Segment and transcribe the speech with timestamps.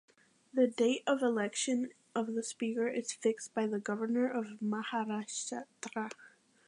[0.51, 5.65] The date of election of the speaker is fixed by the Governor of Maharashtra.